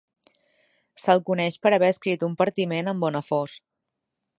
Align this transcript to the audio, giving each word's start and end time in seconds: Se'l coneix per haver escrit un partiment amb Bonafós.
Se'l 1.03 1.21
coneix 1.29 1.59
per 1.67 1.75
haver 1.77 1.91
escrit 1.95 2.27
un 2.31 2.35
partiment 2.43 2.93
amb 2.95 3.07
Bonafós. 3.07 3.59